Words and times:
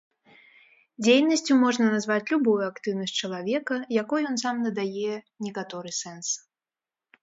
Дзейнасцю 1.03 1.57
можна 1.65 1.85
назваць 1.97 2.31
любую 2.33 2.57
актыўнасць 2.71 3.15
чалавека, 3.23 3.75
якой 4.03 4.21
ён 4.35 4.45
сам 4.47 4.55
надае 4.69 5.15
некаторы 5.49 5.89
сэнс. 6.05 6.27